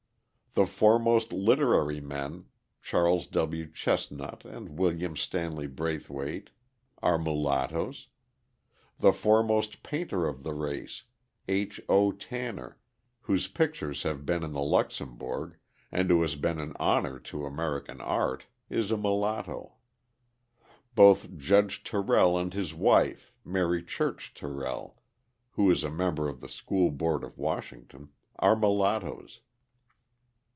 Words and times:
The 0.53 0.65
foremost 0.65 1.31
literary 1.31 2.01
men, 2.01 2.47
Charles 2.81 3.25
W. 3.27 3.71
Chesnutt 3.71 4.43
and 4.43 4.77
William 4.77 5.15
Stanley 5.15 5.65
Braithwaite, 5.65 6.49
are 7.01 7.17
mulattoes; 7.17 8.07
the 8.99 9.13
foremost 9.13 9.81
painter 9.81 10.27
of 10.27 10.43
the 10.43 10.53
race, 10.53 11.03
H. 11.47 11.79
O. 11.87 12.11
Tanner, 12.11 12.77
whose 13.21 13.47
pictures 13.47 14.03
have 14.03 14.25
been 14.25 14.43
in 14.43 14.51
the 14.51 14.61
Luxembourg, 14.61 15.55
and 15.89 16.09
who 16.09 16.21
has 16.21 16.35
been 16.35 16.59
an 16.59 16.75
honour 16.81 17.17
to 17.19 17.45
American 17.45 18.01
art, 18.01 18.47
is 18.69 18.91
a 18.91 18.97
mulatto. 18.97 19.75
Both 20.95 21.37
Judge 21.37 21.81
Terrell 21.81 22.37
and 22.37 22.53
his 22.53 22.73
wife, 22.73 23.31
Mary 23.45 23.81
Church 23.81 24.33
Terrell, 24.33 25.01
who 25.51 25.71
is 25.71 25.85
a 25.85 25.89
member 25.89 26.27
of 26.27 26.41
the 26.41 26.49
School 26.49 26.91
Board 26.91 27.23
of 27.23 27.37
Washington, 27.37 28.09
are 28.37 28.57
mulattoes. 28.57 29.39